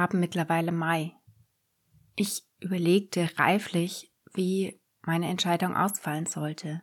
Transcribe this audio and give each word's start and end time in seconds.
haben 0.00 0.18
mittlerweile 0.18 0.72
Mai. 0.72 1.14
Ich 2.16 2.42
überlegte 2.58 3.30
reiflich, 3.38 4.12
wie 4.32 4.80
meine 5.02 5.28
Entscheidung 5.28 5.76
ausfallen 5.76 6.26
sollte. 6.26 6.82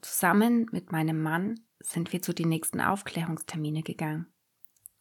Zusammen 0.00 0.66
mit 0.72 0.90
meinem 0.90 1.22
Mann 1.22 1.60
sind 1.78 2.12
wir 2.12 2.22
zu 2.22 2.34
den 2.34 2.48
nächsten 2.48 2.80
Aufklärungstermine 2.80 3.82
gegangen. 3.82 4.26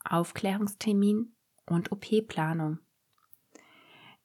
Aufklärungstermin 0.03 1.35
und 1.65 1.91
OP-Planung. 1.91 2.79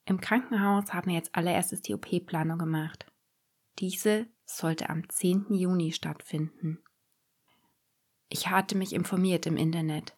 Im 0.04 0.20
Krankenhaus 0.20 0.92
haben 0.92 1.08
wir 1.08 1.16
jetzt 1.16 1.34
allererstes 1.34 1.80
die 1.80 1.94
OP-Planung 1.94 2.58
gemacht. 2.58 3.10
Diese 3.78 4.26
sollte 4.44 4.88
am 4.90 5.08
10. 5.08 5.46
Juni 5.52 5.92
stattfinden. 5.92 6.82
Ich 8.28 8.48
hatte 8.48 8.76
mich 8.76 8.92
informiert 8.92 9.46
im 9.46 9.56
Internet. 9.56 10.15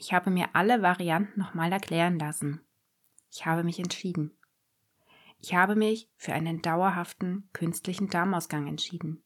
Ich 0.00 0.14
habe 0.14 0.30
mir 0.30 0.48
alle 0.54 0.80
Varianten 0.80 1.38
nochmal 1.38 1.70
erklären 1.70 2.18
lassen. 2.18 2.62
Ich 3.30 3.44
habe 3.44 3.64
mich 3.64 3.78
entschieden. 3.78 4.32
Ich 5.38 5.54
habe 5.54 5.76
mich 5.76 6.08
für 6.16 6.32
einen 6.32 6.62
dauerhaften 6.62 7.50
künstlichen 7.52 8.08
Darmausgang 8.08 8.66
entschieden. 8.66 9.22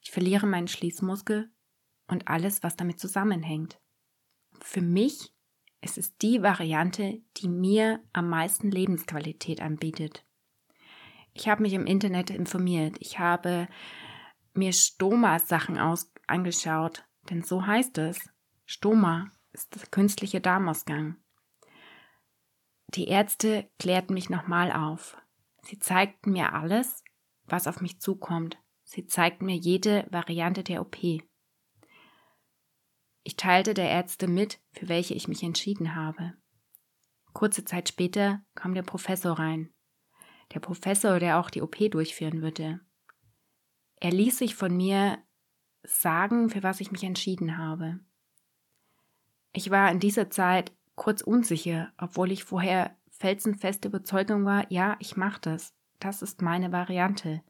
Ich 0.00 0.10
verliere 0.10 0.48
meinen 0.48 0.66
Schließmuskel 0.66 1.48
und 2.08 2.26
alles, 2.26 2.64
was 2.64 2.74
damit 2.74 2.98
zusammenhängt. 2.98 3.78
Für 4.60 4.80
mich 4.80 5.32
ist 5.80 5.96
es 5.96 6.16
die 6.16 6.42
Variante, 6.42 7.22
die 7.36 7.48
mir 7.48 8.02
am 8.12 8.28
meisten 8.28 8.72
Lebensqualität 8.72 9.60
anbietet. 9.60 10.26
Ich 11.34 11.48
habe 11.48 11.62
mich 11.62 11.72
im 11.72 11.86
Internet 11.86 12.30
informiert. 12.30 12.96
Ich 12.98 13.20
habe 13.20 13.68
mir 14.54 14.72
Stoma-Sachen 14.72 15.78
angeschaut, 16.26 17.04
denn 17.30 17.44
so 17.44 17.64
heißt 17.64 17.98
es. 17.98 18.18
Stoma 18.66 19.30
ist 19.54 19.74
der 19.74 19.86
künstliche 19.86 20.40
Darmausgang. 20.40 21.16
Die 22.88 23.08
Ärzte 23.08 23.70
klärten 23.78 24.14
mich 24.14 24.28
nochmal 24.28 24.70
auf. 24.72 25.16
Sie 25.62 25.78
zeigten 25.78 26.32
mir 26.32 26.52
alles, 26.52 27.02
was 27.46 27.66
auf 27.66 27.80
mich 27.80 28.00
zukommt. 28.00 28.58
Sie 28.84 29.06
zeigten 29.06 29.46
mir 29.46 29.56
jede 29.56 30.06
Variante 30.10 30.62
der 30.62 30.82
OP. 30.82 30.98
Ich 33.22 33.36
teilte 33.36 33.72
der 33.72 33.88
Ärzte 33.88 34.28
mit, 34.28 34.60
für 34.72 34.88
welche 34.88 35.14
ich 35.14 35.28
mich 35.28 35.42
entschieden 35.42 35.94
habe. 35.94 36.34
Kurze 37.32 37.64
Zeit 37.64 37.88
später 37.88 38.44
kam 38.54 38.74
der 38.74 38.82
Professor 38.82 39.38
rein. 39.38 39.72
Der 40.52 40.60
Professor, 40.60 41.18
der 41.18 41.40
auch 41.40 41.50
die 41.50 41.62
OP 41.62 41.76
durchführen 41.90 42.42
würde. 42.42 42.80
Er 43.96 44.12
ließ 44.12 44.38
sich 44.38 44.54
von 44.54 44.76
mir 44.76 45.18
sagen, 45.82 46.50
für 46.50 46.62
was 46.62 46.80
ich 46.80 46.92
mich 46.92 47.02
entschieden 47.02 47.56
habe. 47.56 48.00
Ich 49.54 49.70
war 49.70 49.90
in 49.90 50.00
dieser 50.00 50.30
Zeit 50.30 50.72
kurz 50.96 51.22
unsicher, 51.22 51.92
obwohl 51.96 52.32
ich 52.32 52.44
vorher 52.44 52.96
felsenfeste 53.10 53.88
Überzeugung 53.88 54.44
war, 54.44 54.70
ja, 54.70 54.96
ich 54.98 55.16
mache 55.16 55.40
das. 55.40 55.72
Das 56.00 56.22
ist 56.22 56.42
meine 56.42 56.72
Variante. 56.72 57.40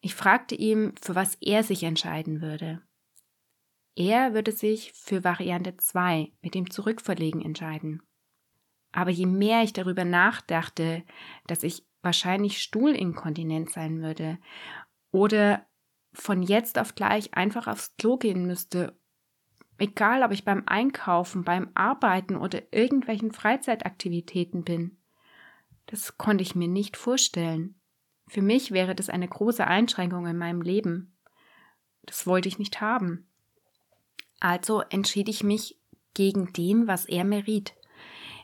Ich 0.00 0.14
fragte 0.14 0.54
ihm, 0.54 0.94
für 1.02 1.16
was 1.16 1.36
er 1.40 1.64
sich 1.64 1.82
entscheiden 1.82 2.40
würde. 2.40 2.80
Er 3.96 4.34
würde 4.34 4.52
sich 4.52 4.92
für 4.92 5.24
Variante 5.24 5.76
2 5.76 6.32
mit 6.42 6.54
dem 6.54 6.70
Zurückverlegen 6.70 7.42
entscheiden. 7.42 8.02
Aber 8.92 9.10
je 9.10 9.26
mehr 9.26 9.62
ich 9.62 9.72
darüber 9.72 10.04
nachdachte, 10.04 11.02
dass 11.48 11.64
ich 11.64 11.84
wahrscheinlich 12.02 12.62
Stuhlinkontinent 12.62 13.70
sein 13.70 14.00
würde 14.00 14.38
oder 15.10 15.66
von 16.12 16.42
jetzt 16.42 16.78
auf 16.78 16.94
gleich 16.94 17.34
einfach 17.34 17.66
aufs 17.66 17.96
Klo 17.96 18.16
gehen 18.16 18.46
müsste 18.46 18.96
Egal, 19.78 20.22
ob 20.22 20.32
ich 20.32 20.44
beim 20.44 20.62
Einkaufen, 20.66 21.44
beim 21.44 21.70
Arbeiten 21.74 22.36
oder 22.36 22.62
irgendwelchen 22.72 23.32
Freizeitaktivitäten 23.32 24.64
bin. 24.64 24.96
Das 25.86 26.16
konnte 26.16 26.42
ich 26.42 26.54
mir 26.54 26.68
nicht 26.68 26.96
vorstellen. 26.96 27.78
Für 28.26 28.42
mich 28.42 28.72
wäre 28.72 28.94
das 28.94 29.08
eine 29.08 29.28
große 29.28 29.66
Einschränkung 29.66 30.26
in 30.26 30.38
meinem 30.38 30.62
Leben. 30.62 31.16
Das 32.02 32.26
wollte 32.26 32.48
ich 32.48 32.58
nicht 32.58 32.80
haben. 32.80 33.28
Also 34.40 34.80
entschied 34.80 35.28
ich 35.28 35.44
mich 35.44 35.78
gegen 36.14 36.52
dem, 36.52 36.88
was 36.88 37.04
er 37.04 37.24
mir 37.24 37.46
riet. 37.46 37.74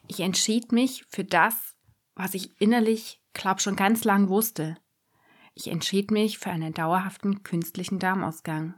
Ich 0.09 0.21
entschied 0.21 0.73
mich 0.73 1.05
für 1.09 1.25
das, 1.25 1.75
was 2.15 2.35
ich 2.35 2.61
innerlich, 2.61 3.23
glaub 3.33 3.61
schon 3.61 3.77
ganz 3.77 4.05
lang 4.05 4.29
wusste. 4.29 4.77
Ich 5.55 5.69
entschied 5.69 6.11
mich 6.11 6.39
für 6.39 6.51
einen 6.51 6.75
dauerhaften 6.75 7.43
künstlichen 7.43 7.99
Darmausgang. 7.99 8.75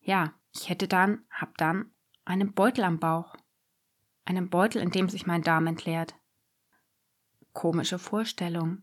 Ja, 0.00 0.34
ich 0.54 0.68
hätte 0.68 0.88
dann, 0.88 1.24
hab 1.30 1.56
dann, 1.58 1.92
einen 2.24 2.52
Beutel 2.52 2.84
am 2.84 2.98
Bauch. 2.98 3.36
Einen 4.24 4.50
Beutel, 4.50 4.82
in 4.82 4.90
dem 4.90 5.08
sich 5.08 5.26
mein 5.26 5.42
Darm 5.42 5.66
entleert. 5.66 6.14
Komische 7.52 7.98
Vorstellung. 7.98 8.82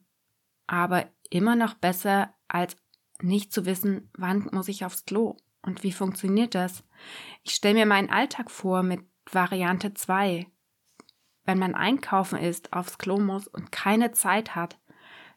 Aber 0.65 1.09
immer 1.29 1.55
noch 1.55 1.73
besser, 1.75 2.33
als 2.47 2.75
nicht 3.21 3.53
zu 3.53 3.65
wissen, 3.65 4.09
wann 4.17 4.49
muss 4.51 4.67
ich 4.67 4.85
aufs 4.85 5.05
Klo 5.05 5.37
und 5.61 5.83
wie 5.83 5.91
funktioniert 5.91 6.55
das. 6.55 6.83
Ich 7.43 7.53
stelle 7.53 7.75
mir 7.75 7.85
meinen 7.85 8.09
Alltag 8.09 8.51
vor 8.51 8.83
mit 8.83 9.01
Variante 9.31 9.93
2. 9.93 10.47
Wenn 11.45 11.59
man 11.59 11.75
einkaufen 11.75 12.37
ist, 12.39 12.73
aufs 12.73 12.97
Klo 12.97 13.19
muss 13.19 13.47
und 13.47 13.71
keine 13.71 14.11
Zeit 14.11 14.55
hat. 14.55 14.79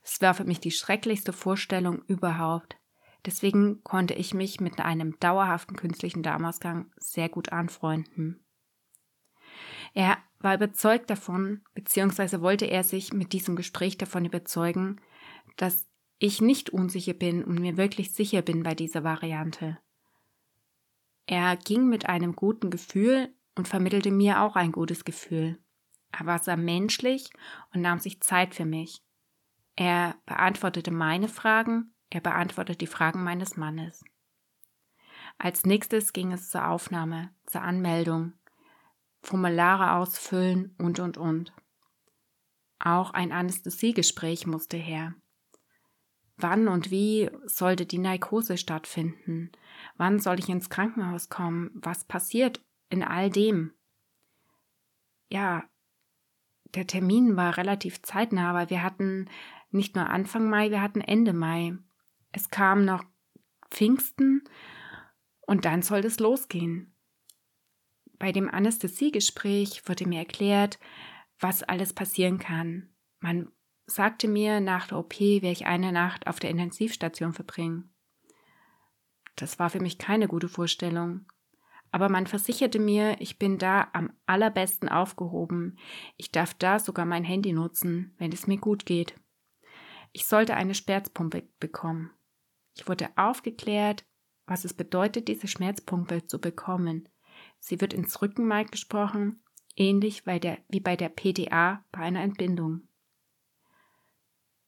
Es 0.02 0.20
war 0.20 0.34
für 0.34 0.44
mich 0.44 0.60
die 0.60 0.70
schrecklichste 0.70 1.32
Vorstellung 1.32 2.02
überhaupt. 2.06 2.79
Deswegen 3.26 3.82
konnte 3.84 4.14
ich 4.14 4.34
mich 4.34 4.60
mit 4.60 4.81
einem 4.81 5.19
dauerhaften 5.20 5.76
künstlichen 5.76 6.22
Darmausgang 6.22 6.91
sehr 6.97 7.28
gut 7.28 7.53
anfreunden. 7.53 8.44
Er 9.92 10.19
war 10.38 10.54
überzeugt 10.54 11.10
davon, 11.10 11.62
beziehungsweise 11.75 12.41
wollte 12.41 12.66
er 12.66 12.84
sich 12.84 13.12
mit 13.12 13.32
diesem 13.32 13.56
Gespräch 13.56 13.98
davon 13.98 14.25
überzeugen, 14.25 15.00
dass 15.56 15.86
ich 16.19 16.41
nicht 16.41 16.70
unsicher 16.70 17.14
bin 17.14 17.44
und 17.44 17.60
mir 17.60 17.76
wirklich 17.76 18.12
sicher 18.12 18.42
bin 18.42 18.62
bei 18.62 18.75
dieser 18.75 19.04
Variante. 19.04 19.78
Er 21.26 21.56
ging 21.56 21.88
mit 21.88 22.09
einem 22.09 22.34
guten 22.34 22.70
Gefühl 22.70 23.34
und 23.54 23.69
vermittelte 23.69 24.10
mir 24.10 24.42
auch 24.42 24.56
ein 24.56 24.72
gutes 24.72 25.04
Gefühl. 25.04 25.59
Er 26.12 26.26
war 26.26 26.38
sehr 26.38 26.56
menschlich 26.56 27.30
und 27.72 27.82
nahm 27.82 27.98
sich 27.98 28.20
Zeit 28.20 28.54
für 28.54 28.64
mich. 28.64 29.03
Er 29.76 30.16
beantwortete 30.26 30.91
meine 30.91 31.28
Fragen 31.28 31.94
er 32.10 32.21
beantwortet 32.21 32.81
die 32.81 32.87
Fragen 32.87 33.22
meines 33.22 33.56
Mannes. 33.56 34.04
Als 35.38 35.65
nächstes 35.65 36.12
ging 36.12 36.32
es 36.32 36.50
zur 36.50 36.69
Aufnahme, 36.69 37.31
zur 37.47 37.62
Anmeldung, 37.62 38.34
Formulare 39.22 39.93
ausfüllen 39.93 40.75
und, 40.78 40.98
und, 40.98 41.16
und. 41.16 41.53
Auch 42.78 43.12
ein 43.12 43.32
Anästhesiegespräch 43.32 44.47
musste 44.47 44.76
her. 44.76 45.15
Wann 46.37 46.69
und 46.69 46.91
wie 46.91 47.31
sollte 47.44 47.84
die 47.84 47.98
Narkose 47.98 48.56
stattfinden? 48.56 49.53
Wann 49.97 50.21
soll 50.21 50.38
ich 50.38 50.48
ins 50.48 50.71
Krankenhaus 50.71 51.28
kommen? 51.28 51.71
Was 51.75 52.04
passiert 52.04 52.62
in 52.88 53.03
all 53.03 53.31
dem? 53.31 53.72
Ja, 55.28 55.65
der 56.75 56.87
Termin 56.87 57.37
war 57.37 57.56
relativ 57.56 58.03
zeitnah, 58.03 58.50
aber 58.50 58.71
wir 58.71 58.82
hatten 58.82 59.28
nicht 59.71 59.97
nur 59.97 60.09
Anfang 60.09 60.48
Mai, 60.48 60.71
wir 60.71 60.81
hatten 60.81 61.00
Ende 61.00 61.32
Mai. 61.32 61.77
Es 62.32 62.50
kam 62.50 62.84
noch 62.84 63.04
Pfingsten 63.70 64.44
und 65.46 65.64
dann 65.64 65.82
soll 65.82 66.00
es 66.00 66.20
losgehen. 66.20 66.94
Bei 68.18 68.32
dem 68.32 68.48
Anästhesiegespräch 68.50 69.88
wurde 69.88 70.06
mir 70.06 70.18
erklärt, 70.18 70.78
was 71.38 71.62
alles 71.62 71.92
passieren 71.92 72.38
kann. 72.38 72.91
Man 73.18 73.50
sagte 73.86 74.28
mir, 74.28 74.60
nach 74.60 74.88
der 74.88 74.98
OP 74.98 75.18
werde 75.18 75.50
ich 75.50 75.66
eine 75.66 75.92
Nacht 75.92 76.27
auf 76.27 76.38
der 76.38 76.50
Intensivstation 76.50 77.32
verbringen. 77.32 77.92
Das 79.36 79.59
war 79.59 79.71
für 79.71 79.80
mich 79.80 79.98
keine 79.98 80.28
gute 80.28 80.48
Vorstellung. 80.48 81.27
Aber 81.92 82.09
man 82.09 82.27
versicherte 82.27 82.78
mir, 82.78 83.21
ich 83.21 83.38
bin 83.38 83.59
da 83.59 83.88
am 83.92 84.12
allerbesten 84.27 84.88
aufgehoben. 84.88 85.78
Ich 86.16 86.30
darf 86.30 86.54
da 86.54 86.78
sogar 86.78 87.06
mein 87.06 87.24
Handy 87.24 87.53
nutzen, 87.53 88.15
wenn 88.18 88.32
es 88.32 88.47
mir 88.47 88.59
gut 88.59 88.86
geht. 88.86 89.15
Ich 90.12 90.27
sollte 90.27 90.54
eine 90.54 90.74
Schmerzpumpe 90.74 91.48
bekommen. 91.59 92.10
Ich 92.74 92.88
wurde 92.88 93.08
aufgeklärt, 93.16 94.04
was 94.46 94.64
es 94.64 94.74
bedeutet, 94.74 95.28
diese 95.28 95.48
Schmerzpumpe 95.48 96.26
zu 96.26 96.40
bekommen. 96.40 97.08
Sie 97.58 97.80
wird 97.80 97.92
ins 97.92 98.20
Rückenmark 98.20 98.72
gesprochen, 98.72 99.42
ähnlich 99.76 100.24
wie 100.26 100.80
bei 100.80 100.96
der 100.96 101.08
PDA 101.08 101.84
bei 101.92 102.00
einer 102.00 102.22
Entbindung. 102.22 102.82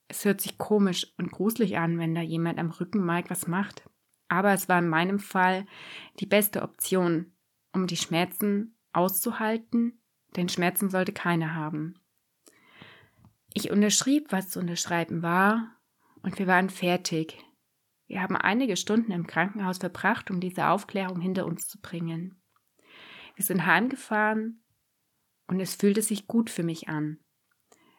Es 0.09 0.25
hört 0.25 0.41
sich 0.41 0.59
komisch 0.59 1.13
und 1.17 1.33
gruselig 1.33 1.79
an, 1.79 1.99
wenn 1.99 2.15
da 2.15 2.21
jemand 2.21 2.59
am 2.59 2.71
Rückenmark 2.71 3.31
was 3.31 3.47
macht, 3.47 3.89
aber 4.29 4.53
es 4.53 4.69
war 4.69 4.79
in 4.79 4.89
meinem 4.89 5.19
Fall 5.19 5.67
die 6.21 6.27
beste 6.27 6.63
Option, 6.63 7.33
um 7.73 7.87
die 7.87 7.97
Schmerzen 7.97 8.77
auszuhalten, 8.93 10.03
denn 10.37 10.49
Schmerzen 10.49 10.91
sollte 10.91 11.13
keiner 11.13 11.55
haben. 11.55 11.95
Ich 13.55 13.71
unterschrieb, 13.71 14.33
was 14.33 14.51
zu 14.51 14.61
unterschreiben 14.61 15.23
war, 15.23 15.77
und 16.23 16.39
wir 16.39 16.47
waren 16.47 16.71
fertig. 16.71 17.39
Wir 18.13 18.21
haben 18.21 18.37
einige 18.37 18.77
Stunden 18.77 19.11
im 19.11 19.27
Krankenhaus 19.27 19.79
verbracht, 19.79 20.31
um 20.31 20.39
diese 20.39 20.67
Aufklärung 20.67 21.19
hinter 21.19 21.47
uns 21.47 21.67
zu 21.67 21.81
bringen. 21.81 22.37
Wir 23.37 23.43
sind 23.43 23.65
heimgefahren 23.65 24.63
und 25.47 25.61
es 25.61 25.77
fühlte 25.77 26.03
sich 26.03 26.27
gut 26.27 26.51
für 26.51 26.63
mich 26.63 26.91
an. 26.91 27.21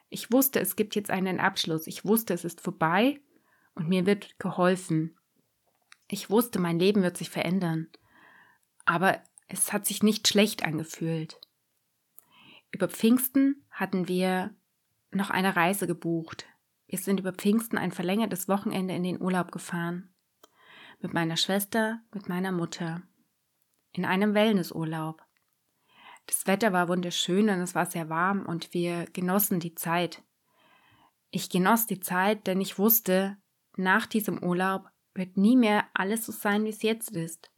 Ich 0.09 0.31
wusste, 0.31 0.59
es 0.59 0.75
gibt 0.75 0.93
jetzt 0.93 1.09
einen 1.09 1.39
Abschluss. 1.39 1.87
Ich 1.87 2.05
wusste, 2.05 2.35
es 2.35 2.45
ist 2.45 2.61
vorbei 2.61 3.21
und 3.73 3.89
mir 3.89 4.05
wird 4.05 4.37
geholfen. 4.37 5.17
Ich 6.07 6.29
wusste, 6.29 6.59
mein 6.59 6.77
Leben 6.77 7.01
wird 7.01 7.17
sich 7.17 7.31
verändern. 7.31 7.87
Aber 8.85 9.19
es 9.47 9.73
hat 9.73 9.87
sich 9.87 10.03
nicht 10.03 10.27
schlecht 10.27 10.63
angefühlt. 10.63 11.41
Über 12.71 12.87
Pfingsten 12.87 13.65
hatten 13.71 14.07
wir 14.07 14.55
noch 15.09 15.31
eine 15.31 15.55
Reise 15.55 15.87
gebucht. 15.87 16.45
Wir 16.93 16.99
sind 16.99 17.19
über 17.19 17.33
Pfingsten 17.33 17.79
ein 17.79 17.91
verlängertes 17.91 18.47
Wochenende 18.47 18.93
in 18.93 19.01
den 19.01 19.19
Urlaub 19.19 19.51
gefahren. 19.51 20.13
Mit 20.99 21.11
meiner 21.11 21.37
Schwester, 21.37 21.99
mit 22.13 22.29
meiner 22.29 22.51
Mutter. 22.51 23.01
In 23.93 24.05
einem 24.05 24.35
Wellnessurlaub. 24.35 25.23
Das 26.27 26.45
Wetter 26.45 26.71
war 26.71 26.89
wunderschön 26.89 27.49
und 27.49 27.61
es 27.61 27.73
war 27.73 27.87
sehr 27.87 28.09
warm 28.09 28.45
und 28.45 28.75
wir 28.75 29.05
genossen 29.05 29.59
die 29.59 29.73
Zeit. 29.73 30.21
Ich 31.31 31.49
genoss 31.49 31.87
die 31.87 31.99
Zeit, 31.99 32.45
denn 32.45 32.61
ich 32.61 32.77
wusste, 32.77 33.37
nach 33.75 34.05
diesem 34.05 34.43
Urlaub 34.43 34.87
wird 35.15 35.35
nie 35.35 35.55
mehr 35.55 35.85
alles 35.95 36.27
so 36.27 36.31
sein, 36.31 36.63
wie 36.63 36.69
es 36.69 36.83
jetzt 36.83 37.09
ist. 37.09 37.49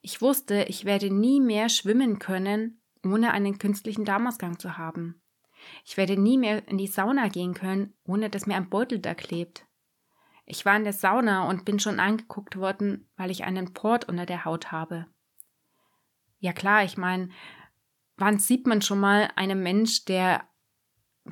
Ich 0.00 0.20
wusste, 0.20 0.64
ich 0.64 0.84
werde 0.84 1.14
nie 1.14 1.40
mehr 1.40 1.68
schwimmen 1.68 2.18
können, 2.18 2.82
ohne 3.04 3.30
einen 3.30 3.58
künstlichen 3.58 4.04
Darmausgang 4.04 4.58
zu 4.58 4.76
haben. 4.76 5.22
Ich 5.84 5.96
werde 5.96 6.20
nie 6.20 6.38
mehr 6.38 6.66
in 6.68 6.78
die 6.78 6.86
Sauna 6.86 7.28
gehen 7.28 7.54
können, 7.54 7.94
ohne 8.04 8.30
dass 8.30 8.46
mir 8.46 8.56
ein 8.56 8.70
Beutel 8.70 8.98
da 8.98 9.14
klebt. 9.14 9.66
Ich 10.46 10.64
war 10.64 10.76
in 10.76 10.84
der 10.84 10.92
Sauna 10.92 11.48
und 11.48 11.64
bin 11.64 11.80
schon 11.80 12.00
angeguckt 12.00 12.56
worden, 12.56 13.08
weil 13.16 13.30
ich 13.30 13.44
einen 13.44 13.72
Port 13.72 14.08
unter 14.08 14.26
der 14.26 14.44
Haut 14.44 14.72
habe. 14.72 15.06
Ja 16.38 16.52
klar, 16.52 16.84
ich 16.84 16.96
meine, 16.98 17.30
wann 18.16 18.38
sieht 18.38 18.66
man 18.66 18.82
schon 18.82 19.00
mal 19.00 19.30
einen 19.36 19.62
Mensch, 19.62 20.04
der 20.04 20.46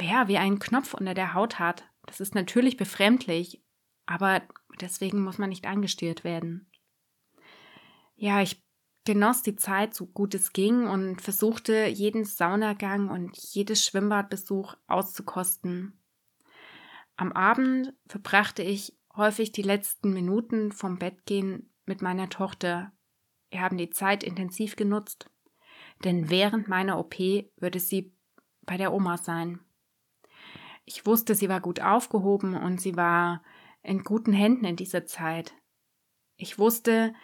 ja, 0.00 0.28
wie 0.28 0.38
einen 0.38 0.58
Knopf 0.58 0.94
unter 0.94 1.14
der 1.14 1.34
Haut 1.34 1.58
hat? 1.58 1.84
Das 2.06 2.20
ist 2.20 2.34
natürlich 2.34 2.76
befremdlich, 2.76 3.62
aber 4.06 4.42
deswegen 4.80 5.22
muss 5.22 5.38
man 5.38 5.50
nicht 5.50 5.66
angestört 5.66 6.24
werden. 6.24 6.70
Ja, 8.14 8.40
ich 8.40 8.62
genoss 9.04 9.42
die 9.42 9.56
Zeit 9.56 9.94
so 9.94 10.06
gut 10.06 10.34
es 10.34 10.52
ging 10.52 10.86
und 10.86 11.20
versuchte 11.20 11.86
jeden 11.86 12.24
Saunagang 12.24 13.08
und 13.08 13.36
jedes 13.36 13.84
Schwimmbadbesuch 13.84 14.74
auszukosten. 14.86 15.98
Am 17.16 17.32
Abend 17.32 17.94
verbrachte 18.06 18.62
ich 18.62 18.96
häufig 19.14 19.52
die 19.52 19.62
letzten 19.62 20.12
Minuten 20.12 20.72
vom 20.72 20.98
Bettgehen 20.98 21.72
mit 21.84 22.00
meiner 22.00 22.28
Tochter. 22.28 22.92
Wir 23.50 23.60
haben 23.60 23.76
die 23.76 23.90
Zeit 23.90 24.22
intensiv 24.22 24.76
genutzt 24.76 25.28
denn 26.04 26.30
während 26.30 26.68
meiner 26.68 26.98
OP 26.98 27.18
würde 27.56 27.80
sie 27.80 28.12
bei 28.62 28.76
der 28.76 28.92
Oma 28.92 29.18
sein. 29.18 29.60
Ich 30.84 31.06
wusste, 31.06 31.34
sie 31.34 31.48
war 31.48 31.60
gut 31.60 31.80
aufgehoben 31.80 32.56
und 32.56 32.80
sie 32.80 32.96
war 32.96 33.42
in 33.82 34.02
guten 34.02 34.32
Händen 34.32 34.64
in 34.64 34.76
dieser 34.76 35.06
Zeit. 35.06 35.54
Ich 36.36 36.58
wusste, 36.58 37.14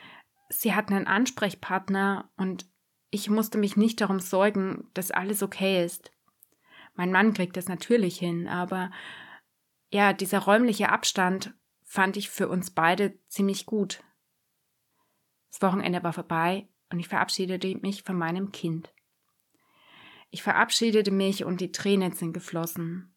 sie 0.48 0.74
hat 0.74 0.88
einen 0.88 1.06
Ansprechpartner 1.06 2.30
und 2.36 2.66
ich 3.10 3.30
musste 3.30 3.58
mich 3.58 3.76
nicht 3.76 4.00
darum 4.00 4.20
sorgen, 4.20 4.90
dass 4.94 5.10
alles 5.10 5.42
okay 5.42 5.84
ist. 5.84 6.12
Mein 6.94 7.12
Mann 7.12 7.32
kriegt 7.32 7.56
das 7.56 7.68
natürlich 7.68 8.18
hin, 8.18 8.48
aber 8.48 8.90
ja, 9.90 10.12
dieser 10.12 10.40
räumliche 10.40 10.90
Abstand 10.90 11.54
fand 11.84 12.16
ich 12.16 12.28
für 12.28 12.48
uns 12.48 12.70
beide 12.70 13.18
ziemlich 13.28 13.64
gut. 13.64 14.02
Das 15.50 15.62
Wochenende 15.62 16.02
war 16.02 16.12
vorbei 16.12 16.68
und 16.90 16.98
ich 16.98 17.08
verabschiedete 17.08 17.78
mich 17.78 18.02
von 18.02 18.16
meinem 18.16 18.52
Kind. 18.52 18.92
Ich 20.30 20.42
verabschiedete 20.42 21.10
mich 21.10 21.44
und 21.44 21.60
die 21.60 21.72
Tränen 21.72 22.12
sind 22.12 22.34
geflossen. 22.34 23.14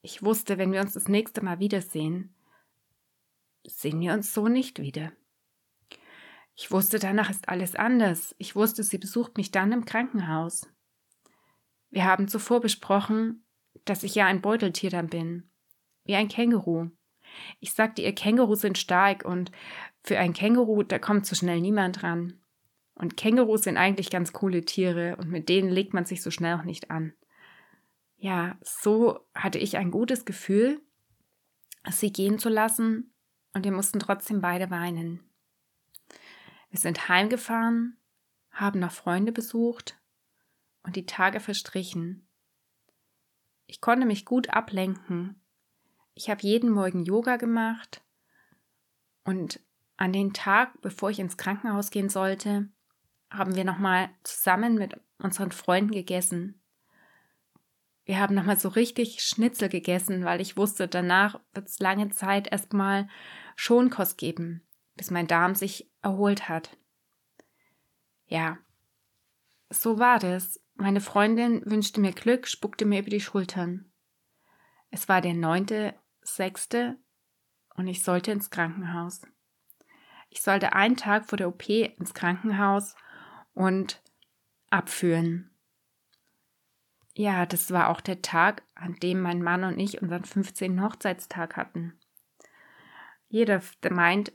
Ich 0.00 0.24
wusste, 0.24 0.58
wenn 0.58 0.72
wir 0.72 0.80
uns 0.80 0.94
das 0.94 1.06
nächste 1.06 1.44
Mal 1.44 1.60
wiedersehen, 1.60 2.34
sehen 3.64 4.00
wir 4.00 4.12
uns 4.12 4.34
so 4.34 4.48
nicht 4.48 4.80
wieder. 4.80 5.12
Ich 6.54 6.70
wusste, 6.70 6.98
danach 6.98 7.30
ist 7.30 7.48
alles 7.48 7.74
anders. 7.74 8.34
Ich 8.38 8.54
wusste, 8.54 8.82
sie 8.82 8.98
besucht 8.98 9.36
mich 9.36 9.50
dann 9.50 9.72
im 9.72 9.84
Krankenhaus. 9.84 10.68
Wir 11.90 12.04
haben 12.04 12.28
zuvor 12.28 12.60
besprochen, 12.60 13.44
dass 13.84 14.02
ich 14.02 14.14
ja 14.14 14.26
ein 14.26 14.40
Beuteltier 14.40 14.90
dann 14.90 15.08
bin. 15.08 15.50
Wie 16.04 16.14
ein 16.14 16.28
Känguru. 16.28 16.90
Ich 17.60 17.72
sagte 17.72 18.02
ihr, 18.02 18.14
Kängurus 18.14 18.60
sind 18.60 18.78
stark 18.78 19.24
und 19.24 19.50
für 20.02 20.18
ein 20.18 20.32
Känguru, 20.34 20.82
da 20.82 20.98
kommt 20.98 21.26
so 21.26 21.34
schnell 21.34 21.60
niemand 21.60 22.02
ran. 22.02 22.40
Und 22.94 23.16
Kängurus 23.16 23.62
sind 23.62 23.76
eigentlich 23.76 24.10
ganz 24.10 24.32
coole 24.32 24.64
Tiere 24.64 25.16
und 25.16 25.30
mit 25.30 25.48
denen 25.48 25.70
legt 25.70 25.94
man 25.94 26.04
sich 26.04 26.22
so 26.22 26.30
schnell 26.30 26.56
auch 26.56 26.64
nicht 26.64 26.90
an. 26.90 27.14
Ja, 28.16 28.56
so 28.62 29.20
hatte 29.34 29.58
ich 29.58 29.76
ein 29.76 29.90
gutes 29.90 30.24
Gefühl, 30.24 30.80
sie 31.90 32.12
gehen 32.12 32.38
zu 32.38 32.48
lassen 32.48 33.12
und 33.54 33.64
wir 33.64 33.72
mussten 33.72 33.98
trotzdem 33.98 34.40
beide 34.40 34.70
weinen. 34.70 35.20
Wir 36.72 36.80
sind 36.80 37.10
heimgefahren, 37.10 37.98
haben 38.50 38.80
noch 38.80 38.92
Freunde 38.92 39.30
besucht 39.30 40.00
und 40.82 40.96
die 40.96 41.04
Tage 41.04 41.38
verstrichen. 41.38 42.26
Ich 43.66 43.82
konnte 43.82 44.06
mich 44.06 44.24
gut 44.24 44.48
ablenken. 44.48 45.38
Ich 46.14 46.30
habe 46.30 46.40
jeden 46.40 46.70
Morgen 46.70 47.04
Yoga 47.04 47.36
gemacht 47.36 48.00
und 49.22 49.60
an 49.98 50.14
den 50.14 50.32
Tag, 50.32 50.80
bevor 50.80 51.10
ich 51.10 51.18
ins 51.18 51.36
Krankenhaus 51.36 51.90
gehen 51.90 52.08
sollte, 52.08 52.70
haben 53.30 53.54
wir 53.54 53.64
nochmal 53.64 54.08
zusammen 54.22 54.76
mit 54.76 54.98
unseren 55.18 55.52
Freunden 55.52 55.92
gegessen. 55.92 56.58
Wir 58.06 58.18
haben 58.18 58.34
nochmal 58.34 58.58
so 58.58 58.70
richtig 58.70 59.20
Schnitzel 59.20 59.68
gegessen, 59.68 60.24
weil 60.24 60.40
ich 60.40 60.56
wusste, 60.56 60.88
danach 60.88 61.38
wird 61.52 61.68
es 61.68 61.80
lange 61.80 62.08
Zeit 62.08 62.50
erstmal 62.50 63.08
Schonkost 63.56 64.16
geben, 64.16 64.62
bis 64.94 65.10
mein 65.10 65.26
Darm 65.26 65.54
sich 65.54 65.90
erholt 66.02 66.48
hat. 66.48 66.76
Ja, 68.26 68.58
so 69.68 69.98
war 69.98 70.18
das. 70.18 70.60
Meine 70.74 71.00
Freundin 71.00 71.62
wünschte 71.64 72.00
mir 72.00 72.12
Glück, 72.12 72.48
spuckte 72.48 72.84
mir 72.84 73.00
über 73.00 73.10
die 73.10 73.20
Schultern. 73.20 73.90
Es 74.90 75.08
war 75.08 75.20
der 75.20 75.34
neunte, 75.34 75.94
sechste 76.22 76.98
und 77.74 77.86
ich 77.86 78.02
sollte 78.02 78.32
ins 78.32 78.50
Krankenhaus. 78.50 79.22
Ich 80.28 80.42
sollte 80.42 80.72
einen 80.72 80.96
Tag 80.96 81.26
vor 81.26 81.36
der 81.36 81.48
OP 81.48 81.68
ins 81.68 82.14
Krankenhaus 82.14 82.94
und 83.54 84.02
abführen. 84.70 85.50
Ja, 87.14 87.44
das 87.44 87.70
war 87.70 87.90
auch 87.90 88.00
der 88.00 88.22
Tag, 88.22 88.62
an 88.74 88.94
dem 88.96 89.20
mein 89.20 89.42
Mann 89.42 89.64
und 89.64 89.78
ich 89.78 90.00
unseren 90.00 90.24
15. 90.24 90.82
Hochzeitstag 90.82 91.56
hatten. 91.56 91.98
Jeder 93.28 93.60
meint, 93.90 94.32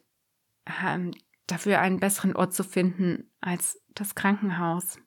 dafür 1.47 1.79
einen 1.79 1.99
besseren 1.99 2.35
Ort 2.35 2.53
zu 2.53 2.63
finden 2.63 3.31
als 3.41 3.81
das 3.95 4.15
Krankenhaus. 4.15 4.99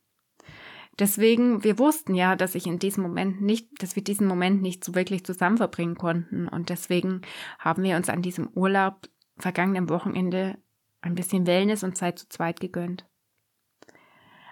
Deswegen, 0.99 1.65
wir 1.65 1.79
wussten 1.79 2.15
ja, 2.15 2.37
dass 2.37 2.55
ich 2.55 2.67
in 2.67 2.79
diesem 2.79 3.03
Moment 3.03 3.41
nicht, 3.41 3.83
dass 3.83 3.97
wir 3.97 4.05
diesen 4.05 4.27
Moment 4.27 4.61
nicht 4.61 4.85
so 4.85 4.95
wirklich 4.95 5.25
zusammen 5.25 5.57
verbringen 5.57 5.95
konnten. 5.97 6.47
Und 6.47 6.69
deswegen 6.69 7.23
haben 7.59 7.83
wir 7.83 7.97
uns 7.97 8.11
an 8.11 8.21
diesem 8.23 8.49
Urlaub 8.49 9.09
vergangenen 9.39 9.89
Wochenende 9.89 10.59
ein 11.01 11.15
bisschen 11.15 11.47
Wellness 11.47 11.83
und 11.83 11.97
Zeit 11.97 12.19
zu 12.19 12.29
zweit 12.29 12.61
gegönnt. 12.61 13.07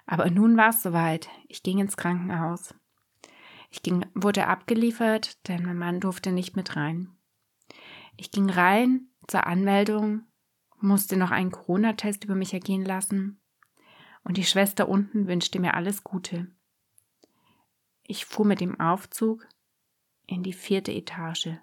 Aber 0.07 0.31
nun 0.31 0.57
war 0.57 0.71
es 0.71 0.83
soweit. 0.83 1.29
Ich 1.49 1.63
ging 1.63 1.79
ins 1.81 1.99
Krankenhaus. 1.99 2.75
Ich 3.71 3.83
ging, 3.83 4.07
wurde 4.15 4.47
abgeliefert, 4.47 5.47
denn 5.49 5.67
mein 5.67 5.77
Mann 5.77 6.01
durfte 6.01 6.33
nicht 6.33 6.57
mit 6.57 6.77
rein. 6.77 7.11
Ich 8.17 8.31
ging 8.31 8.49
rein 8.49 9.09
zur 9.27 9.47
Anmeldung, 9.47 10.23
musste 10.81 11.17
noch 11.17 11.31
einen 11.31 11.51
Corona-Test 11.51 12.25
über 12.25 12.35
mich 12.35 12.55
ergehen 12.55 12.85
lassen 12.85 13.41
und 14.25 14.37
die 14.37 14.45
Schwester 14.45 14.89
unten 14.89 15.27
wünschte 15.27 15.59
mir 15.59 15.75
alles 15.75 16.05
Gute. 16.05 16.49
Ich 18.05 18.25
fuhr 18.25 18.47
mit 18.47 18.61
dem 18.61 18.79
Aufzug 18.81 19.47
in 20.27 20.43
die 20.43 20.53
vierte 20.53 20.93
Etage. 20.93 21.59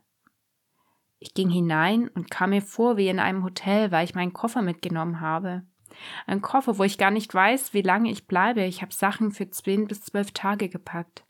Ich 1.19 1.33
ging 1.33 1.49
hinein 1.49 2.07
und 2.09 2.29
kam 2.29 2.51
mir 2.51 2.61
vor 2.61 2.97
wie 2.97 3.07
in 3.07 3.19
einem 3.19 3.43
Hotel, 3.43 3.91
weil 3.91 4.05
ich 4.05 4.15
meinen 4.15 4.33
Koffer 4.33 4.61
mitgenommen 4.61 5.21
habe. 5.21 5.65
Ein 6.27 6.41
Koffer, 6.41 6.77
wo 6.77 6.83
ich 6.83 6.97
gar 6.97 7.11
nicht 7.11 7.33
weiß, 7.33 7.73
wie 7.73 7.81
lange 7.81 8.11
ich 8.11 8.27
bleibe. 8.27 8.63
Ich 8.63 8.81
habe 8.81 8.93
Sachen 8.93 9.31
für 9.31 9.49
zehn 9.49 9.87
bis 9.87 10.01
zwölf 10.01 10.31
Tage 10.31 10.69
gepackt. 10.69 11.25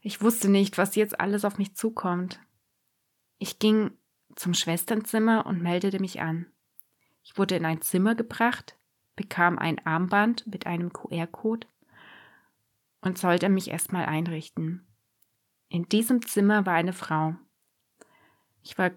Ich 0.00 0.22
wusste 0.22 0.48
nicht, 0.48 0.78
was 0.78 0.94
jetzt 0.94 1.20
alles 1.20 1.44
auf 1.44 1.58
mich 1.58 1.74
zukommt. 1.74 2.40
Ich 3.38 3.58
ging 3.58 3.90
zum 4.36 4.54
Schwesternzimmer 4.54 5.46
und 5.46 5.62
meldete 5.62 6.00
mich 6.00 6.20
an. 6.20 6.46
Ich 7.22 7.36
wurde 7.36 7.56
in 7.56 7.64
ein 7.64 7.82
Zimmer 7.82 8.14
gebracht, 8.14 8.76
bekam 9.16 9.58
ein 9.58 9.84
Armband 9.86 10.46
mit 10.46 10.66
einem 10.66 10.92
QR-Code 10.92 11.66
und 13.00 13.18
sollte 13.18 13.48
mich 13.48 13.68
erstmal 13.68 14.06
einrichten. 14.06 14.86
In 15.68 15.88
diesem 15.88 16.24
Zimmer 16.26 16.66
war 16.66 16.74
eine 16.74 16.92
Frau. 16.92 17.34
Ich 18.62 18.78
war 18.78 18.90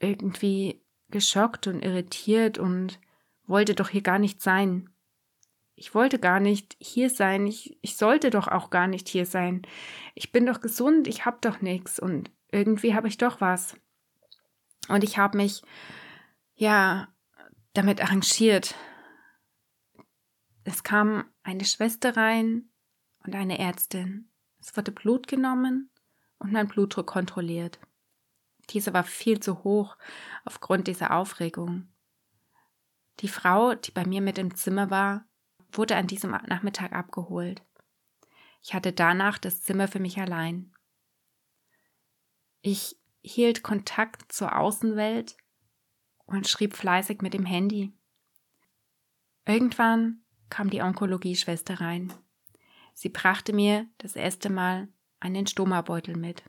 irgendwie 0.00 0.82
geschockt 1.08 1.66
und 1.66 1.82
irritiert 1.82 2.58
und 2.58 2.98
wollte 3.46 3.74
doch 3.74 3.90
hier 3.90 4.02
gar 4.02 4.18
nicht 4.18 4.42
sein. 4.42 4.90
Ich 5.74 5.94
wollte 5.94 6.18
gar 6.18 6.40
nicht 6.40 6.76
hier 6.80 7.10
sein. 7.10 7.46
Ich, 7.46 7.78
ich 7.82 7.96
sollte 7.96 8.30
doch 8.30 8.48
auch 8.48 8.70
gar 8.70 8.86
nicht 8.86 9.08
hier 9.08 9.26
sein. 9.26 9.62
Ich 10.14 10.32
bin 10.32 10.46
doch 10.46 10.60
gesund, 10.60 11.06
ich 11.06 11.26
hab 11.26 11.42
doch 11.42 11.60
nichts 11.60 12.00
und 12.00 12.30
irgendwie 12.50 12.94
habe 12.94 13.08
ich 13.08 13.18
doch 13.18 13.40
was. 13.40 13.76
Und 14.88 15.04
ich 15.04 15.18
habe 15.18 15.36
mich, 15.36 15.62
ja, 16.54 17.08
damit 17.76 18.00
arrangiert. 18.00 18.74
Es 20.64 20.82
kam 20.82 21.30
eine 21.42 21.64
Schwester 21.64 22.16
rein 22.16 22.70
und 23.24 23.34
eine 23.34 23.58
Ärztin. 23.58 24.30
Es 24.58 24.76
wurde 24.76 24.92
Blut 24.92 25.28
genommen 25.28 25.90
und 26.38 26.52
mein 26.52 26.68
Blutdruck 26.68 27.06
kontrolliert. 27.06 27.78
Dieser 28.70 28.92
war 28.94 29.04
viel 29.04 29.40
zu 29.40 29.62
hoch 29.62 29.96
aufgrund 30.44 30.88
dieser 30.88 31.12
Aufregung. 31.12 31.92
Die 33.20 33.28
Frau, 33.28 33.74
die 33.74 33.92
bei 33.92 34.04
mir 34.04 34.20
mit 34.20 34.38
im 34.38 34.54
Zimmer 34.54 34.90
war, 34.90 35.26
wurde 35.70 35.96
an 35.96 36.06
diesem 36.06 36.30
Nachmittag 36.30 36.92
abgeholt. 36.92 37.62
Ich 38.62 38.74
hatte 38.74 38.92
danach 38.92 39.38
das 39.38 39.62
Zimmer 39.62 39.86
für 39.86 40.00
mich 40.00 40.18
allein. 40.18 40.72
Ich 42.62 42.98
hielt 43.22 43.62
Kontakt 43.62 44.32
zur 44.32 44.58
Außenwelt 44.58 45.36
und 46.26 46.48
schrieb 46.48 46.76
fleißig 46.76 47.22
mit 47.22 47.34
dem 47.34 47.46
Handy. 47.46 47.92
Irgendwann 49.46 50.22
kam 50.50 50.70
die 50.70 50.82
Onkologie-Schwester 50.82 51.80
rein. 51.80 52.12
Sie 52.94 53.08
brachte 53.08 53.52
mir 53.52 53.86
das 53.98 54.16
erste 54.16 54.50
Mal 54.50 54.88
einen 55.20 55.46
Stomabeutel 55.46 56.16
mit. 56.16 56.42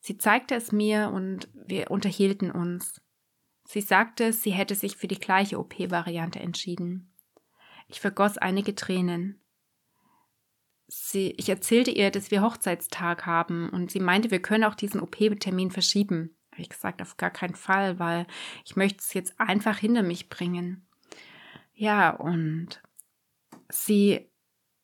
Sie 0.00 0.16
zeigte 0.16 0.54
es 0.54 0.72
mir 0.72 1.10
und 1.12 1.48
wir 1.54 1.90
unterhielten 1.90 2.50
uns. 2.50 3.00
Sie 3.64 3.80
sagte, 3.80 4.32
sie 4.32 4.50
hätte 4.50 4.74
sich 4.74 4.96
für 4.96 5.08
die 5.08 5.18
gleiche 5.18 5.58
OP-Variante 5.58 6.40
entschieden. 6.40 7.14
Ich 7.86 8.00
vergoss 8.00 8.38
einige 8.38 8.74
Tränen. 8.74 9.42
Sie, 10.88 11.30
ich 11.36 11.48
erzählte 11.48 11.90
ihr, 11.90 12.10
dass 12.10 12.30
wir 12.30 12.42
Hochzeitstag 12.42 13.26
haben 13.26 13.68
und 13.70 13.90
sie 13.90 14.00
meinte, 14.00 14.30
wir 14.30 14.42
können 14.42 14.64
auch 14.64 14.74
diesen 14.74 15.00
OP-Termin 15.00 15.70
verschieben. 15.70 16.36
Ich 16.56 16.68
gesagt, 16.68 17.00
auf 17.00 17.16
gar 17.16 17.30
keinen 17.30 17.54
Fall, 17.54 17.98
weil 17.98 18.26
ich 18.64 18.76
möchte 18.76 18.98
es 19.00 19.14
jetzt 19.14 19.38
einfach 19.40 19.78
hinter 19.78 20.02
mich 20.02 20.28
bringen. 20.28 20.86
Ja, 21.74 22.10
und 22.10 22.82
sie 23.70 24.30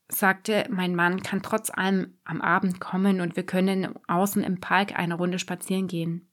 sagte, 0.08 0.66
mein 0.70 0.94
Mann 0.94 1.22
kann 1.22 1.42
trotz 1.42 1.70
allem 1.70 2.18
am 2.24 2.40
Abend 2.40 2.80
kommen 2.80 3.20
und 3.20 3.36
wir 3.36 3.44
können 3.44 3.94
außen 4.06 4.42
im 4.42 4.60
Park 4.60 4.98
eine 4.98 5.14
Runde 5.14 5.38
spazieren 5.38 5.88
gehen. 5.88 6.30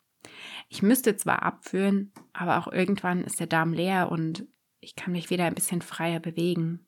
Ich 0.69 0.81
müsste 0.81 1.15
zwar 1.17 1.43
abführen, 1.43 2.13
aber 2.31 2.57
auch 2.57 2.71
irgendwann 2.71 3.23
ist 3.23 3.39
der 3.39 3.47
Darm 3.47 3.73
leer 3.73 4.11
und 4.11 4.47
ich 4.79 4.95
kann 4.95 5.13
mich 5.13 5.29
wieder 5.29 5.45
ein 5.45 5.55
bisschen 5.55 5.81
freier 5.81 6.19
bewegen. 6.19 6.87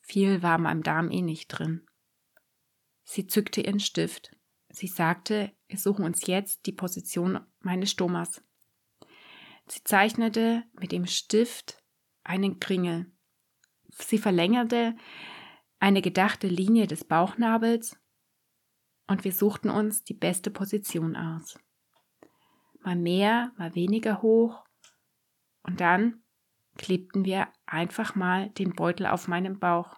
Viel 0.00 0.42
war 0.42 0.56
in 0.56 0.62
meinem 0.62 0.82
Darm 0.82 1.10
eh 1.10 1.22
nicht 1.22 1.48
drin. 1.48 1.86
Sie 3.04 3.26
zückte 3.26 3.60
ihren 3.60 3.80
Stift. 3.80 4.36
Sie 4.68 4.88
sagte, 4.88 5.52
wir 5.68 5.78
suchen 5.78 6.04
uns 6.04 6.26
jetzt 6.26 6.66
die 6.66 6.72
Position 6.72 7.40
meines 7.60 7.90
Stomas. 7.90 8.42
Sie 9.66 9.82
zeichnete 9.82 10.62
mit 10.78 10.92
dem 10.92 11.06
Stift 11.06 11.82
einen 12.22 12.60
Kringel. 12.60 13.12
Sie 13.88 14.18
verlängerte 14.18 14.94
eine 15.78 16.02
gedachte 16.02 16.46
Linie 16.46 16.86
des 16.86 17.04
Bauchnabels 17.04 17.98
und 19.08 19.24
wir 19.24 19.32
suchten 19.32 19.70
uns 19.70 20.04
die 20.04 20.14
beste 20.14 20.50
Position 20.50 21.16
aus. 21.16 21.58
Mal 22.80 22.96
mehr, 22.96 23.52
mal 23.56 23.74
weniger 23.74 24.22
hoch 24.22 24.64
und 25.62 25.80
dann 25.80 26.22
klebten 26.76 27.24
wir 27.24 27.48
einfach 27.64 28.14
mal 28.14 28.50
den 28.50 28.74
Beutel 28.74 29.06
auf 29.06 29.28
meinem 29.28 29.58
Bauch. 29.58 29.96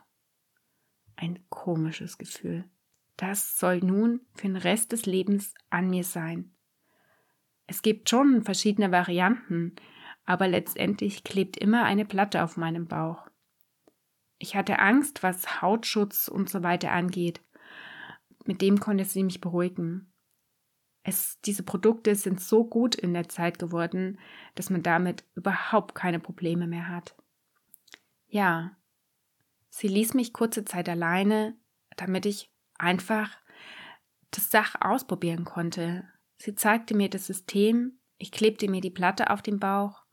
Ein 1.17 1.45
komisches 1.51 2.17
Gefühl. 2.17 2.71
Das 3.19 3.59
soll 3.59 3.81
nun 3.81 4.21
für 4.37 4.47
den 4.47 4.57
Rest 4.57 4.93
des 4.93 5.05
Lebens 5.05 5.53
an 5.71 5.91
mir 5.91 6.05
sein. 6.05 6.55
Es 7.67 7.83
gibt 7.83 8.09
schon 8.09 8.43
verschiedene 8.43 8.93
Varianten, 8.93 9.75
aber 10.25 10.47
letztendlich 10.47 11.25
klebt 11.25 11.57
immer 11.57 11.83
eine 11.83 12.05
Platte 12.05 12.45
auf 12.45 12.57
meinem 12.57 12.87
Bauch. 12.87 13.29
Ich 14.39 14.55
hatte 14.55 14.79
Angst, 14.79 15.25
was 15.25 15.61
Hautschutz 15.61 16.29
und 16.29 16.49
so 16.49 16.63
weiter 16.63 16.93
angeht. 16.93 17.43
Mit 18.47 18.63
dem 18.63 18.79
konnte 18.79 19.05
sie 19.05 19.25
mich 19.25 19.41
beruhigen. 19.41 20.13
Es, 21.03 21.41
diese 21.41 21.65
Produkte 21.65 22.15
sind 22.15 22.41
so 22.41 22.65
gut 22.65 22.95
in 22.95 23.15
der 23.15 23.29
Zeit 23.29 23.59
geworden, 23.59 24.21
dass 24.55 24.71
man 24.71 24.85
damit 24.85 25.25
überhaupt 25.35 25.97
keine 25.97 26.21
Probleme 26.21 26.69
mehr 26.69 26.87
hat. 26.87 27.17
Ja, 28.29 28.77
sie 29.71 29.89
ließ 29.89 30.15
mich 30.15 30.33
kurze 30.33 30.65
Zeit 30.65 30.89
alleine, 30.89 31.59
damit 31.97 32.25
ich 32.25 32.53
einfach 32.79 33.37
das 34.31 34.51
Sach 34.51 34.75
ausprobieren 34.81 35.45
konnte. 35.45 36.09
Sie 36.37 36.55
zeigte 36.55 36.95
mir 36.95 37.09
das 37.09 37.27
System, 37.27 37.99
ich 38.19 38.33
klebte 38.33 38.69
mir 38.69 38.81
die 38.81 38.91
Platte 38.91 39.31
auf 39.31 39.43
den 39.43 39.59
Bauch, 39.59 40.05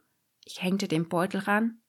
ich 0.44 0.62
hängte 0.62 0.88
den 0.88 1.10
Beutel 1.10 1.42
ran 1.42 1.82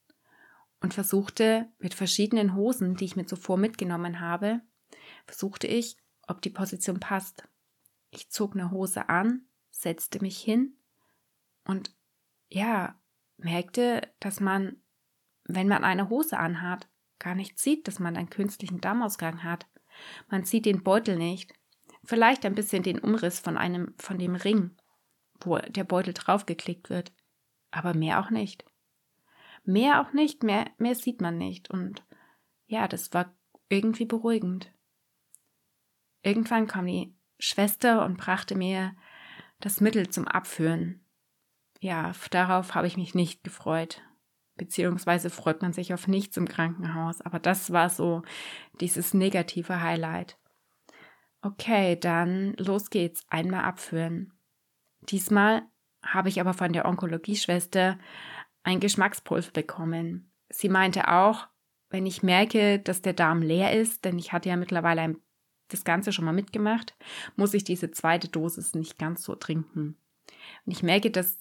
und 0.81 0.95
versuchte 0.95 1.69
mit 1.79 1.95
verschiedenen 1.95 2.55
Hosen, 2.55 2.97
die 2.97 3.05
ich 3.05 3.17
mir 3.17 3.27
zuvor 3.27 3.57
mitgenommen 3.57 4.21
habe, 4.21 4.61
versuchte 5.27 5.67
ich, 5.67 5.97
ob 6.27 6.43
die 6.43 6.51
Position 6.51 7.01
passt. 7.01 7.49
Ich 8.11 8.31
zog 8.31 8.55
eine 8.55 8.71
Hose 8.71 9.09
an, 9.09 9.47
setzte 9.71 10.21
mich 10.21 10.39
hin 10.39 10.77
und 11.65 11.95
ja, 12.49 12.99
merkte, 13.37 14.03
dass 14.21 14.41
man, 14.41 14.77
wenn 15.45 15.69
man 15.69 15.85
eine 15.85 16.09
Hose 16.09 16.39
anhat, 16.39 16.89
gar 17.19 17.35
nicht 17.35 17.59
sieht, 17.59 17.89
dass 17.89 17.99
man 17.99 18.17
einen 18.17 18.31
künstlichen 18.31 18.81
Darmausgang 18.81 19.43
hat. 19.43 19.67
Man 20.29 20.45
sieht 20.45 20.67
den 20.67 20.83
Beutel 20.83 21.17
nicht. 21.17 21.53
Vielleicht 22.05 22.47
ein 22.47 22.55
bisschen 22.55 22.83
den 22.83 22.99
Umriss 22.99 23.41
von 23.41 23.57
einem, 23.57 23.95
von 23.99 24.19
dem 24.19 24.37
Ring, 24.37 24.77
wo 25.41 25.59
der 25.59 25.85
Beutel 25.85 26.15
draufgeklickt 26.15 26.91
wird. 26.91 27.13
Aber 27.71 27.95
mehr 27.95 28.21
auch 28.21 28.31
nicht. 28.31 28.65
Mehr 29.65 30.01
auch 30.01 30.13
nicht, 30.13 30.43
mehr, 30.43 30.71
mehr 30.79 30.95
sieht 30.95 31.21
man 31.21 31.39
nicht. 31.39 31.71
Und 31.71 32.05
ja, 32.67 32.87
das 32.87 33.13
war 33.13 33.35
irgendwie 33.69 34.05
beruhigend. 34.05 34.73
Irgendwann 36.23 36.67
kam 36.67 36.87
die 36.87 37.15
Schwester 37.39 38.05
und 38.05 38.17
brachte 38.17 38.55
mir 38.55 38.97
das 39.61 39.81
Mittel 39.81 40.09
zum 40.09 40.27
Abführen. 40.27 41.05
Ja, 41.81 42.13
darauf 42.31 42.75
habe 42.75 42.87
ich 42.87 42.97
mich 42.97 43.15
nicht 43.15 43.45
gefreut. 43.45 44.03
Beziehungsweise 44.57 45.31
freut 45.31 45.63
man 45.63 45.73
sich 45.73 45.93
auf 45.93 46.09
nichts 46.09 46.37
im 46.37 46.49
Krankenhaus. 46.49 47.21
Aber 47.21 47.39
das 47.39 47.73
war 47.73 47.91
so 47.91 48.23
dieses 48.81 49.13
negative 49.13 49.83
Highlight. 49.83 50.39
Okay, 51.43 51.99
dann 51.99 52.55
los 52.55 52.91
geht's. 52.91 53.25
Einmal 53.29 53.65
abführen. 53.65 54.33
Diesmal 55.03 55.63
habe 56.05 56.29
ich 56.29 56.41
aber 56.41 56.55
von 56.55 56.73
der 56.73 56.87
Onkologieschwester 56.87 57.99
ein 58.63 58.81
Geschmackspulver 58.81 59.53
bekommen. 59.53 60.33
Sie 60.49 60.69
meinte 60.69 61.09
auch, 61.09 61.47
wenn 61.91 62.07
ich 62.07 62.23
merke, 62.23 62.79
dass 62.79 63.03
der 63.03 63.13
Darm 63.13 63.43
leer 63.43 63.73
ist, 63.73 64.05
denn 64.05 64.19
ich 64.19 64.33
hatte 64.33 64.49
ja 64.49 64.57
mittlerweile 64.57 65.17
das 65.69 65.85
Ganze 65.85 66.13
schon 66.13 66.25
mal 66.25 66.33
mitgemacht, 66.33 66.97
muss 67.37 67.55
ich 67.55 67.65
diese 67.65 67.91
zweite 67.91 68.29
Dosis 68.29 68.75
nicht 68.75 68.99
ganz 68.99 69.23
so 69.23 69.35
trinken. 69.35 69.97
Wenn 70.65 70.73
ich 70.73 70.83
merke, 70.83 71.11
dass 71.11 71.39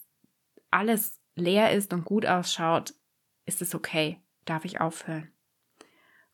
alles 0.72 1.19
leer 1.36 1.72
ist 1.72 1.93
und 1.93 2.05
gut 2.05 2.25
ausschaut, 2.25 2.93
ist 3.46 3.62
es 3.62 3.75
okay, 3.75 4.22
darf 4.46 4.66
ich 4.66 4.82
aufhören. 4.82 5.32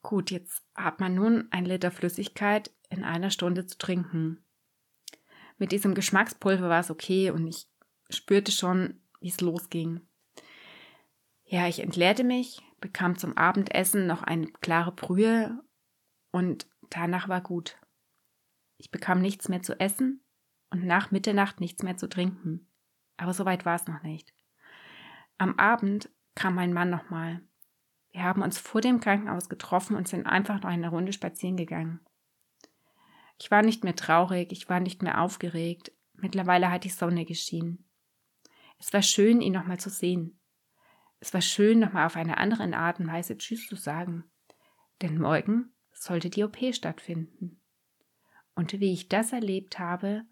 Gut, 0.01 0.31
jetzt 0.31 0.63
hat 0.75 0.99
man 0.99 1.13
nun 1.13 1.47
ein 1.51 1.65
Liter 1.65 1.91
Flüssigkeit 1.91 2.71
in 2.89 3.03
einer 3.03 3.29
Stunde 3.29 3.65
zu 3.65 3.77
trinken. 3.77 4.43
Mit 5.57 5.71
diesem 5.71 5.93
Geschmackspulver 5.93 6.69
war 6.69 6.79
es 6.79 6.89
okay 6.89 7.29
und 7.29 7.47
ich 7.47 7.67
spürte 8.09 8.51
schon, 8.51 8.99
wie 9.19 9.29
es 9.29 9.41
losging. 9.41 10.01
Ja, 11.45 11.67
ich 11.67 11.79
entleerte 11.79 12.23
mich, 12.23 12.61
bekam 12.79 13.17
zum 13.17 13.37
Abendessen 13.37 14.07
noch 14.07 14.23
eine 14.23 14.47
klare 14.47 14.91
Brühe 14.91 15.61
und 16.31 16.67
danach 16.89 17.29
war 17.29 17.41
gut. 17.41 17.77
Ich 18.77 18.89
bekam 18.89 19.21
nichts 19.21 19.49
mehr 19.49 19.61
zu 19.61 19.79
essen 19.79 20.23
und 20.71 20.85
nach 20.85 21.11
Mitternacht 21.11 21.59
nichts 21.59 21.83
mehr 21.83 21.97
zu 21.97 22.09
trinken. 22.09 22.67
Aber 23.17 23.33
so 23.33 23.45
weit 23.45 23.65
war 23.65 23.75
es 23.75 23.85
noch 23.85 24.01
nicht. 24.01 24.33
Am 25.37 25.59
Abend 25.59 26.09
kam 26.35 26.55
mein 26.55 26.73
Mann 26.73 26.89
nochmal. 26.89 27.41
Wir 28.11 28.23
haben 28.23 28.41
uns 28.41 28.57
vor 28.57 28.81
dem 28.81 28.99
Krankenhaus 28.99 29.49
getroffen 29.49 29.95
und 29.95 30.07
sind 30.07 30.25
einfach 30.25 30.61
noch 30.61 30.69
eine 30.69 30.89
Runde 30.89 31.13
spazieren 31.13 31.57
gegangen. 31.57 31.99
Ich 33.39 33.49
war 33.49 33.61
nicht 33.61 33.83
mehr 33.83 33.95
traurig, 33.95 34.51
ich 34.51 34.69
war 34.69 34.79
nicht 34.79 35.01
mehr 35.01 35.21
aufgeregt. 35.21 35.91
Mittlerweile 36.13 36.69
hat 36.69 36.83
die 36.83 36.89
Sonne 36.89 37.25
geschienen. 37.25 37.85
Es 38.77 38.93
war 38.93 39.01
schön, 39.01 39.41
ihn 39.41 39.53
nochmal 39.53 39.79
zu 39.79 39.89
sehen. 39.89 40.39
Es 41.19 41.33
war 41.33 41.41
schön, 41.41 41.79
nochmal 41.79 42.05
auf 42.05 42.15
eine 42.15 42.37
andere 42.37 42.63
Art 42.75 42.99
und 42.99 43.07
Weise 43.07 43.37
Tschüss 43.37 43.67
zu 43.67 43.75
sagen. 43.75 44.25
Denn 45.01 45.17
morgen 45.17 45.73
sollte 45.91 46.29
die 46.29 46.43
OP 46.43 46.57
stattfinden. 46.73 47.61
Und 48.55 48.79
wie 48.79 48.93
ich 48.93 49.07
das 49.07 49.31
erlebt 49.31 49.79
habe 49.79 50.23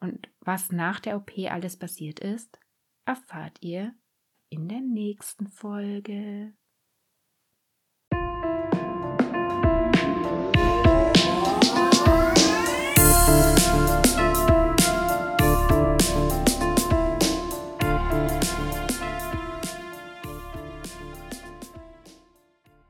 und 0.00 0.28
was 0.40 0.72
nach 0.72 1.00
der 1.00 1.16
OP 1.16 1.32
alles 1.50 1.76
passiert 1.76 2.20
ist, 2.20 2.58
erfahrt 3.04 3.58
ihr 3.60 3.94
in 4.50 4.68
der 4.68 4.80
nächsten 4.80 5.48
Folge. 5.48 6.52